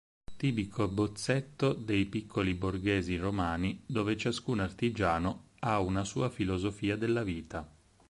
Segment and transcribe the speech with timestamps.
[0.35, 7.71] Tipico bozzetto dei piccolo-borghesi romani, dove ciascun artigiano ha una sua filosofia della vita.